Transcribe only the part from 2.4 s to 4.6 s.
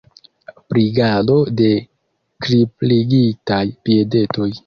kripligitaj piedetoj.